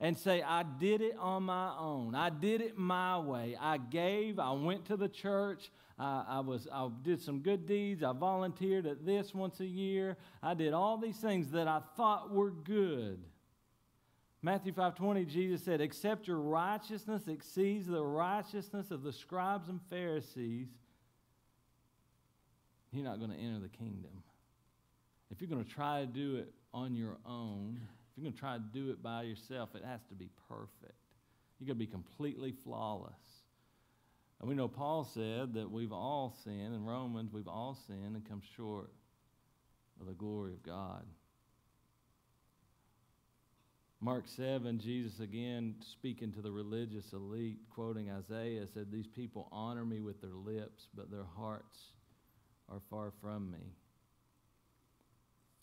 [0.00, 2.14] and say, I did it on my own.
[2.14, 3.56] I did it my way.
[3.60, 4.38] I gave.
[4.38, 5.70] I went to the church.
[5.98, 8.02] I, I, was, I did some good deeds.
[8.02, 10.16] I volunteered at this once a year.
[10.42, 13.24] I did all these things that I thought were good.
[14.40, 20.68] Matthew 5:20 Jesus said, "Except your righteousness exceeds the righteousness of the scribes and Pharisees,
[22.92, 24.22] you're not going to enter the kingdom."
[25.30, 27.80] If you're going to try to do it on your own,
[28.18, 30.98] you're going to try to do it by yourself, it has to be perfect.
[31.58, 33.12] You're going to be completely flawless.
[34.40, 38.28] And we know Paul said that we've all sinned, in Romans, we've all sinned and
[38.28, 38.90] come short
[40.00, 41.04] of the glory of God.
[44.00, 49.84] Mark 7, Jesus again speaking to the religious elite, quoting Isaiah, said, These people honor
[49.84, 51.78] me with their lips, but their hearts
[52.68, 53.74] are far from me.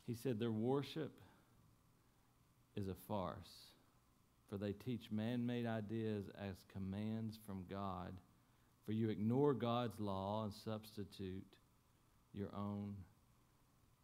[0.07, 1.11] He said, Their worship
[2.75, 3.71] is a farce,
[4.49, 8.13] for they teach man made ideas as commands from God.
[8.85, 11.45] For you ignore God's law and substitute
[12.33, 12.95] your own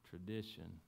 [0.10, 0.80] tradition.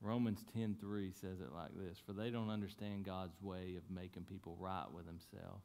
[0.00, 4.56] Romans 10:3 says it like this, for they don't understand God's way of making people
[4.58, 5.60] right with himself.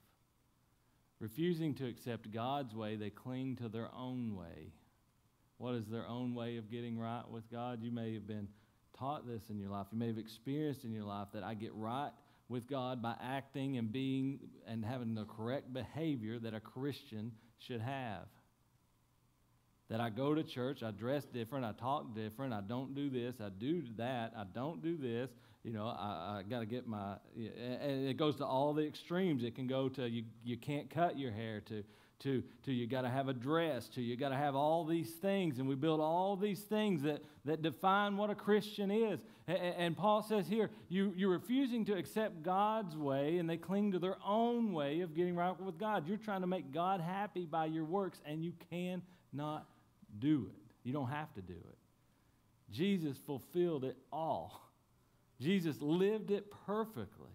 [1.19, 4.73] Refusing to accept God's way, they cling to their own way.
[5.57, 7.81] What is their own way of getting right with God?
[7.81, 8.49] You may have been
[8.97, 9.87] taught this in your life.
[9.91, 12.11] You may have experienced in your life that I get right
[12.49, 17.81] with God by acting and being and having the correct behavior that a Christian should
[17.81, 18.27] have
[19.89, 23.35] that I go to church, I dress different, I talk different, I don't do this,
[23.39, 25.29] I do that, I don't do this.
[25.63, 29.43] You know, I, I got to get my, and it goes to all the extremes.
[29.43, 31.83] It can go to you, you can't cut your hair, to,
[32.19, 35.11] to, to you got to have a dress, to you got to have all these
[35.11, 35.59] things.
[35.59, 39.19] And we build all these things that, that define what a Christian is.
[39.47, 43.91] And, and Paul says here, you, you're refusing to accept God's way, and they cling
[43.91, 46.07] to their own way of getting right with God.
[46.07, 49.67] You're trying to make God happy by your works, and you cannot
[50.17, 50.73] do it.
[50.83, 51.77] You don't have to do it.
[52.71, 54.61] Jesus fulfilled it all.
[55.39, 57.29] Jesus lived it perfectly.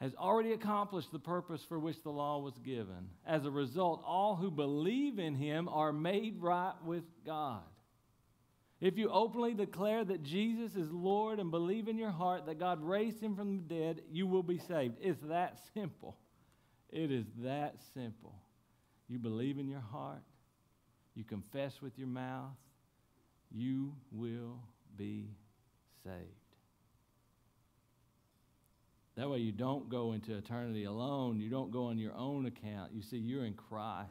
[0.00, 3.10] Has already accomplished the purpose for which the law was given.
[3.26, 7.62] As a result, all who believe in him are made right with God.
[8.80, 12.82] If you openly declare that Jesus is Lord and believe in your heart that God
[12.82, 14.94] raised him from the dead, you will be saved.
[15.02, 16.16] It's that simple.
[16.88, 18.34] It is that simple.
[19.06, 20.22] You believe in your heart,
[21.14, 22.56] you confess with your mouth,
[23.50, 24.60] you will
[24.96, 25.28] be
[26.04, 26.39] saved.
[29.20, 31.40] That way, you don't go into eternity alone.
[31.40, 32.92] You don't go on your own account.
[32.94, 34.08] You see, you're in Christ.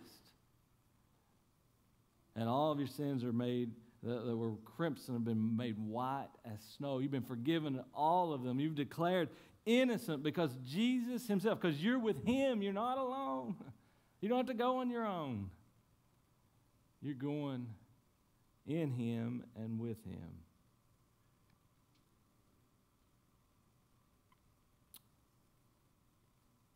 [2.35, 3.71] And all of your sins are made,
[4.03, 6.99] that, were crimson, have been made white as snow.
[6.99, 8.59] You've been forgiven all of them.
[8.59, 9.29] You've declared
[9.65, 13.55] innocent because Jesus Himself, because you're with Him, you're not alone.
[14.21, 15.49] You don't have to go on your own.
[17.01, 17.65] You're going
[18.67, 20.43] in Him and with Him.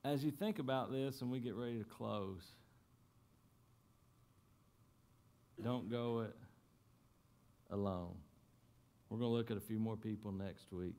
[0.06, 2.44] As you think about this and we get ready to close,
[5.63, 6.36] don't go it
[7.72, 8.16] alone.
[9.10, 10.98] We're going to look at a few more people next week.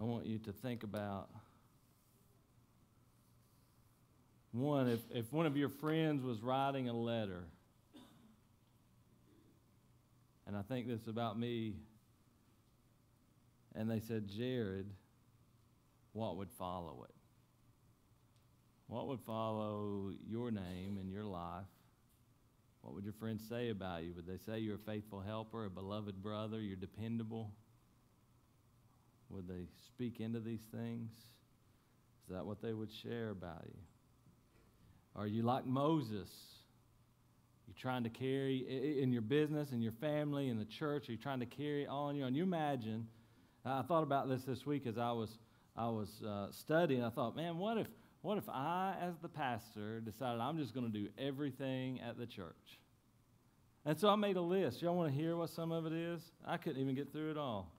[0.00, 1.28] I want you to think about
[4.52, 7.44] one, if, if one of your friends was writing a letter,
[10.46, 11.74] and I think this about me,
[13.74, 14.86] and they said, Jared,
[16.18, 17.14] what would follow it?
[18.88, 21.64] What would follow your name and your life?
[22.82, 24.14] What would your friends say about you?
[24.14, 27.52] Would they say you're a faithful helper, a beloved brother, you're dependable?
[29.30, 31.12] Would they speak into these things?
[31.12, 33.78] Is that what they would share about you?
[35.14, 36.30] Are you like Moses?
[37.66, 41.22] You're trying to carry in your business, in your family, in the church, you're you
[41.22, 42.24] trying to carry on you?
[42.24, 43.06] And you imagine,
[43.64, 45.28] I thought about this this week as I was
[45.78, 47.86] I was uh, studying, I thought, man, what if,
[48.22, 52.26] what if I, as the pastor, decided I'm just going to do everything at the
[52.26, 52.80] church?
[53.86, 54.82] And so I made a list.
[54.82, 56.20] Y'all want to hear what some of it is?
[56.44, 57.72] I couldn't even get through it all.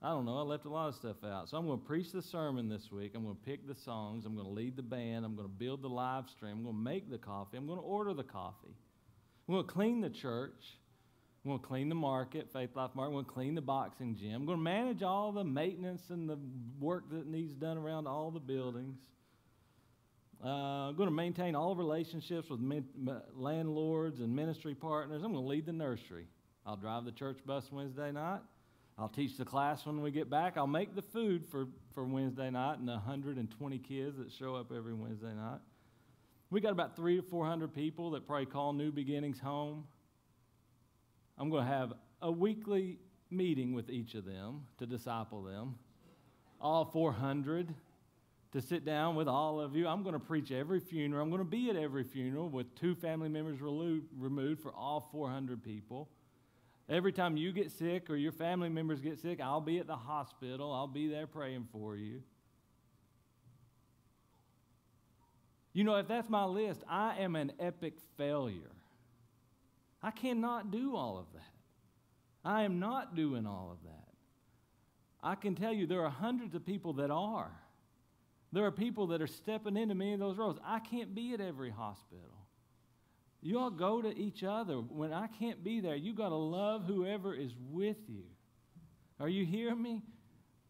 [0.00, 0.38] I don't know.
[0.38, 1.50] I left a lot of stuff out.
[1.50, 3.12] So I'm going to preach the sermon this week.
[3.14, 4.24] I'm going to pick the songs.
[4.24, 5.26] I'm going to lead the band.
[5.26, 6.52] I'm going to build the live stream.
[6.52, 7.58] I'm going to make the coffee.
[7.58, 8.74] I'm going to order the coffee.
[9.48, 10.78] I'm going to clean the church.
[11.48, 13.08] I'm going to clean the market, Faith Life Market.
[13.08, 14.34] I'm going to clean the boxing gym.
[14.34, 16.38] I'm going to manage all the maintenance and the
[16.78, 18.98] work that needs done around all the buildings.
[20.44, 22.60] Uh, I'm going to maintain all relationships with
[23.34, 25.22] landlords and ministry partners.
[25.24, 26.26] I'm going to lead the nursery.
[26.66, 28.40] I'll drive the church bus Wednesday night.
[28.98, 30.58] I'll teach the class when we get back.
[30.58, 34.70] I'll make the food for, for Wednesday night and the 120 kids that show up
[34.70, 35.60] every Wednesday night.
[36.50, 39.84] We got about three to 400 people that probably call New Beginnings home.
[41.38, 42.98] I'm going to have a weekly
[43.30, 45.76] meeting with each of them to disciple them,
[46.60, 47.74] all 400
[48.52, 49.86] to sit down with all of you.
[49.86, 51.22] I'm going to preach every funeral.
[51.22, 55.62] I'm going to be at every funeral with two family members removed for all 400
[55.62, 56.08] people.
[56.88, 59.96] Every time you get sick or your family members get sick, I'll be at the
[59.96, 60.72] hospital.
[60.72, 62.22] I'll be there praying for you.
[65.74, 68.72] You know, if that's my list, I am an epic failure.
[70.02, 71.42] I cannot do all of that.
[72.44, 74.08] I am not doing all of that.
[75.22, 77.50] I can tell you there are hundreds of people that are.
[78.52, 80.58] There are people that are stepping into many of those roles.
[80.64, 82.24] I can't be at every hospital.
[83.40, 84.74] You all go to each other.
[84.74, 88.24] When I can't be there, you got to love whoever is with you.
[89.20, 90.02] Are you hearing me?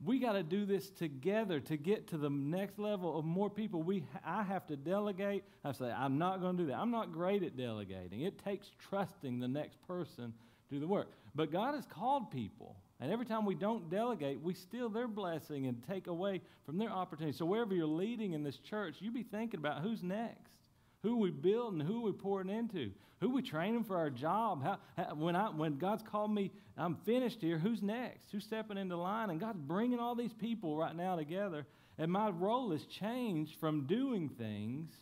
[0.05, 3.83] We got to do this together to get to the next level of more people.
[3.83, 5.43] We, I have to delegate.
[5.65, 6.79] I say, I'm not going to do that.
[6.79, 8.21] I'm not great at delegating.
[8.21, 10.33] It takes trusting the next person
[10.69, 11.09] to do the work.
[11.35, 12.77] But God has called people.
[13.01, 16.91] And every time we don't delegate, we steal their blessing and take away from their
[16.91, 17.37] opportunity.
[17.37, 20.58] So wherever you're leading in this church, you be thinking about who's next.
[21.03, 21.81] Who we building?
[21.81, 22.91] Who we pouring into?
[23.21, 24.63] Who we training for our job?
[24.63, 27.59] How, how, when, I, when God's called me, I'm finished here.
[27.59, 28.31] Who's next?
[28.31, 29.31] Who's stepping into line?
[29.31, 31.67] And God's bringing all these people right now together.
[31.99, 34.93] And my role has changed from doing things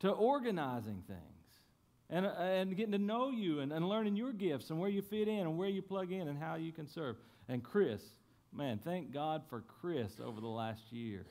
[0.00, 1.20] to organizing things
[2.10, 5.28] and, and getting to know you and, and learning your gifts and where you fit
[5.28, 7.16] in and where you plug in and how you can serve.
[7.48, 8.00] And Chris,
[8.52, 11.26] man, thank God for Chris over the last year.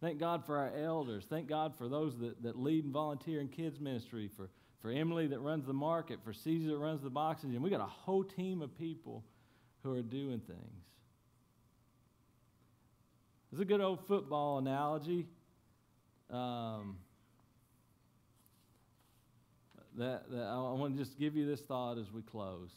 [0.00, 1.24] Thank God for our elders.
[1.28, 4.48] Thank God for those that, that lead and volunteer in kids' ministry, for,
[4.80, 7.62] for Emily that runs the market, for Caesar that runs the boxing gym.
[7.62, 9.24] We got a whole team of people
[9.82, 10.84] who are doing things.
[13.52, 15.26] It's a good old football analogy.
[16.30, 16.96] Um,
[19.98, 22.70] that, that I want to just give you this thought as we close.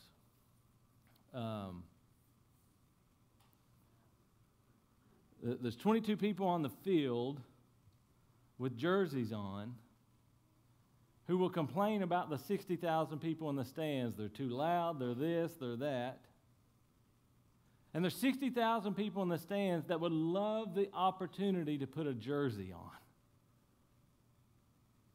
[1.34, 1.84] Um,
[5.43, 7.41] there's 22 people on the field
[8.57, 9.75] with jerseys on
[11.27, 14.17] who will complain about the 60,000 people in the stands.
[14.17, 16.19] They're too loud, they're this, they're that.
[17.93, 22.13] And there's 60,000 people in the stands that would love the opportunity to put a
[22.13, 22.89] jersey on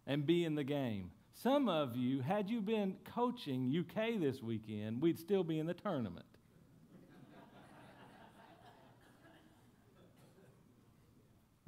[0.07, 1.11] and be in the game.
[1.35, 5.75] Some of you, had you been coaching UK this weekend, we'd still be in the
[5.75, 6.27] tournament.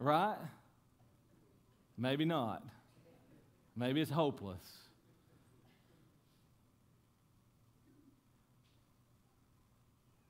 [0.00, 0.36] Right?
[1.96, 2.64] Maybe not.
[3.76, 4.64] Maybe it's hopeless.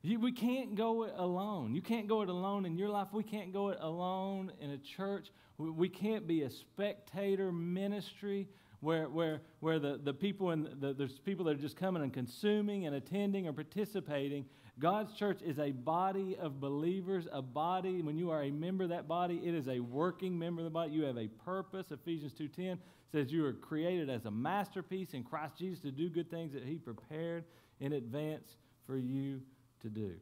[0.03, 1.75] You, we can't go it alone.
[1.75, 3.09] You can't go it alone in your life.
[3.11, 5.31] We can't go it alone in a church.
[5.57, 8.47] We, we can't be a spectator ministry
[8.79, 12.11] where, where, where the, the people and the, there's people that are just coming and
[12.11, 14.45] consuming and attending or participating.
[14.81, 18.01] God's church is a body of believers, a body.
[18.01, 20.71] When you are a member of that body, it is a working member of the
[20.71, 20.91] body.
[20.91, 21.91] You have a purpose.
[21.91, 22.79] Ephesians 2.10
[23.11, 26.63] says you are created as a masterpiece in Christ Jesus to do good things that
[26.63, 27.43] he prepared
[27.79, 28.55] in advance
[28.87, 29.41] for you
[29.83, 30.13] to do.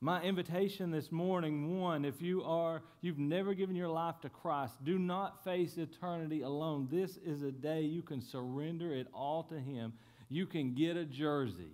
[0.00, 4.82] My invitation this morning, one, if you are you've never given your life to Christ,
[4.84, 6.88] do not face eternity alone.
[6.90, 9.92] This is a day you can surrender it all to him.
[10.30, 11.72] You can get a jersey.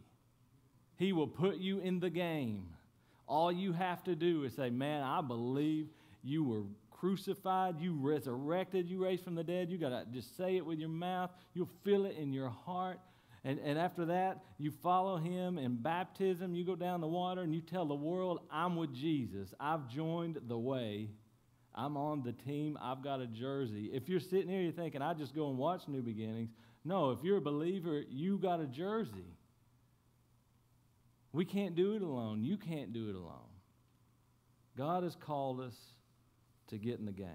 [1.01, 2.69] He will put you in the game.
[3.27, 5.89] All you have to do is say, "Man, I believe
[6.23, 10.57] you were crucified, you resurrected, you raised from the dead." You got to just say
[10.57, 11.33] it with your mouth.
[11.55, 13.01] You'll feel it in your heart
[13.45, 16.55] and, and after that, you follow him in baptism.
[16.55, 19.55] You go down the water and you tell the world, I'm with Jesus.
[19.59, 21.09] I've joined the way.
[21.75, 22.77] I'm on the team.
[22.83, 23.91] I've got a jersey.
[23.93, 26.51] If you're sitting here, you're thinking, I just go and watch New Beginnings.
[26.85, 29.37] No, if you're a believer, you got a jersey.
[31.33, 32.43] We can't do it alone.
[32.43, 33.39] You can't do it alone.
[34.77, 35.75] God has called us
[36.69, 37.27] to get in the game,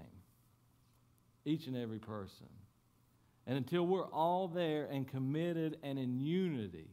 [1.44, 2.48] each and every person.
[3.46, 6.90] And until we're all there and committed and in unity,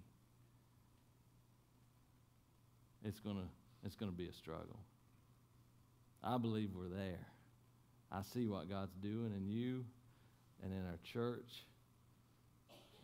[3.04, 3.44] it's going to
[3.86, 4.80] it's going to be a struggle.
[6.24, 7.28] I believe we're there.
[8.12, 9.84] I see what God's doing in you
[10.64, 11.50] and in our church,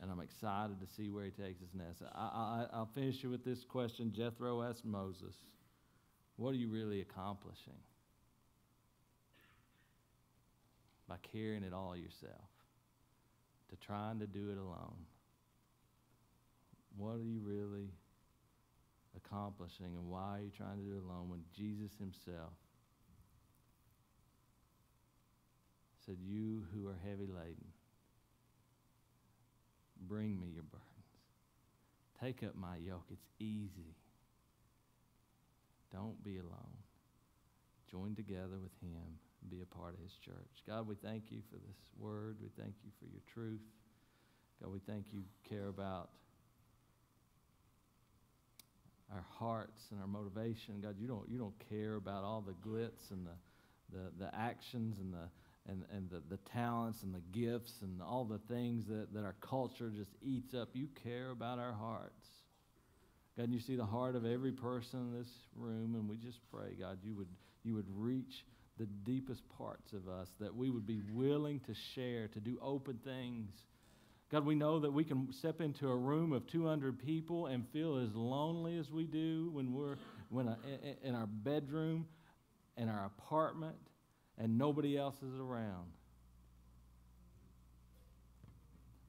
[0.01, 2.01] and I'm excited to see where He takes us next.
[2.15, 4.11] I, I, I'll finish you with this question.
[4.15, 5.35] Jethro asked Moses,
[6.37, 7.73] What are you really accomplishing?
[11.07, 12.49] By carrying it all yourself
[13.69, 15.05] to trying to do it alone.
[16.97, 17.89] What are you really
[19.15, 22.53] accomplishing and why are you trying to do it alone when Jesus himself
[26.05, 27.69] said, You who are heavy laden,
[30.07, 30.85] bring me your burdens.
[32.21, 33.05] Take up my yoke.
[33.11, 33.95] It's easy.
[35.91, 36.77] Don't be alone.
[37.91, 39.19] Join together with him
[39.49, 40.63] be a part of his church.
[40.67, 42.37] God, we thank you for this word.
[42.41, 43.61] We thank you for your truth.
[44.61, 46.09] God, we thank you care about
[49.11, 50.81] our hearts and our motivation.
[50.81, 54.99] God, you don't, you don't care about all the glitz and the, the, the actions
[54.99, 55.29] and the
[55.67, 59.35] and, and the, the talents and the gifts and all the things that, that our
[59.41, 60.69] culture just eats up.
[60.73, 62.27] You care about our hearts.
[63.37, 66.75] God, you see the heart of every person in this room, and we just pray,
[66.79, 67.29] God, you would,
[67.63, 68.43] you would reach
[68.77, 72.97] the deepest parts of us, that we would be willing to share, to do open
[73.03, 73.51] things.
[74.31, 77.97] God, we know that we can step into a room of 200 people and feel
[77.97, 79.97] as lonely as we do when we're
[80.29, 80.57] when a,
[81.03, 82.05] in our bedroom,
[82.77, 83.75] in our apartment,
[84.39, 85.91] and nobody else is around.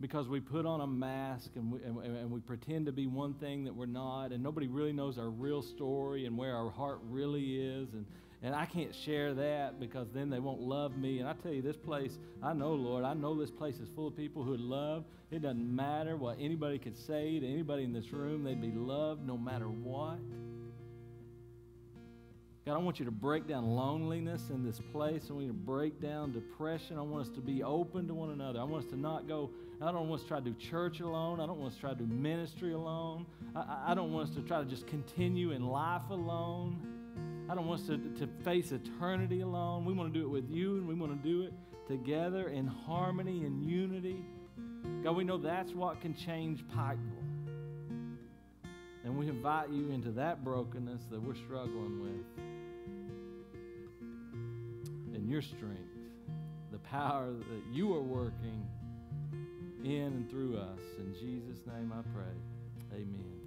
[0.00, 3.34] Because we put on a mask and we, and, and we pretend to be one
[3.34, 7.00] thing that we're not, and nobody really knows our real story and where our heart
[7.04, 7.92] really is.
[7.92, 8.06] And,
[8.42, 11.18] and I can't share that because then they won't love me.
[11.18, 14.08] And I tell you, this place, I know, Lord, I know this place is full
[14.08, 15.04] of people who love.
[15.30, 19.26] It doesn't matter what anybody could say to anybody in this room, they'd be loved
[19.26, 20.18] no matter what.
[22.66, 25.28] God, I want you to break down loneliness in this place.
[25.30, 26.98] I want you to break down depression.
[26.98, 28.60] I want us to be open to one another.
[28.60, 29.50] I want us to not go,
[29.80, 31.40] I don't want us to try to do church alone.
[31.40, 33.24] I don't want us to try to do ministry alone.
[33.56, 36.80] I, I don't want us to try to just continue in life alone.
[37.48, 39.86] I don't want us to, to face eternity alone.
[39.86, 41.54] We want to do it with you, and we want to do it
[41.88, 44.22] together in harmony and unity.
[45.02, 47.20] God, we know that's what can change Pikeville.
[49.02, 52.49] And we invite you into that brokenness that we're struggling with.
[55.26, 55.78] Your strength,
[56.72, 58.66] the power that you are working
[59.84, 60.80] in and through us.
[60.98, 62.98] In Jesus' name I pray.
[62.98, 63.39] Amen.